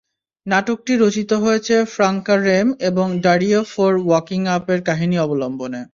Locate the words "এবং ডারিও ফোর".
2.81-3.93